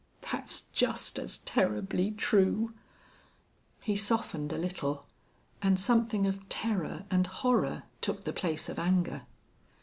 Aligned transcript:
"That's 0.31 0.61
just 0.73 1.19
as 1.19 1.37
terribly 1.37 2.09
true." 2.09 2.73
He 3.83 3.95
softened 3.95 4.51
a 4.51 4.57
little, 4.57 5.05
and 5.61 5.79
something 5.79 6.25
of 6.25 6.49
terror 6.49 7.03
and 7.11 7.27
horror 7.27 7.83
took 8.01 8.23
the 8.23 8.33
place 8.33 8.67
of 8.67 8.79
anger. 8.79 9.27